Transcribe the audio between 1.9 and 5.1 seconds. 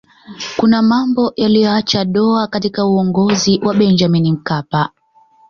doa katika uongozi wa benjamini mkapa